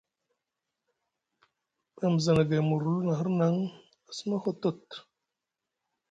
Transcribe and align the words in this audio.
Mamza 1.97 2.29
na 2.35 2.43
gayni 2.47 2.65
murlu 2.69 2.93
na 3.05 3.13
hirnaŋ 3.19 3.53
a 4.09 4.11
suma 4.17 4.37
hotot. 4.43 4.83